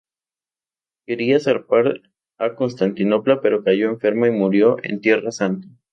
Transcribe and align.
Quería 1.05 1.39
zarpar 1.39 2.01
a 2.39 2.55
Constantinopla 2.55 3.39
pero 3.39 3.63
cayó 3.63 3.87
enferma 3.87 4.27
y 4.27 4.31
murió 4.31 4.77
en 4.81 4.99
Tierra 4.99 5.31
Santa. 5.31 5.67